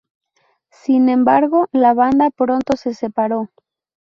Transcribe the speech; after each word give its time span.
Sin 0.71 1.09
embargo, 1.09 1.67
la 1.71 1.93
banda 1.93 2.31
pronto 2.31 2.75
se 2.75 2.95
separó. 2.95 3.51